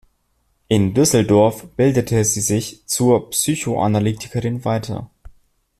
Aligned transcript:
In 0.67 0.95
Düsseldorf 0.95 1.67
bildete 1.77 2.23
sie 2.23 2.41
sich 2.41 2.81
zur 2.87 3.29
Psychoanalytikerin 3.29 4.65
weiter. 4.65 5.11